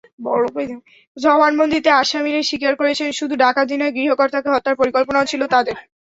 জবানবন্দিতে 1.17 1.89
আসামিরা 2.01 2.41
স্বীকার 2.49 2.73
করেছেন, 2.75 3.09
শুধু 3.11 3.33
ডাকাতি 3.43 3.75
নয়, 3.77 3.95
গৃহকর্তাকে 3.97 4.49
হত্যার 4.51 4.79
পরিকল্পনাও 4.81 5.29
ছিল 5.31 5.41
তাঁদের। 5.53 5.75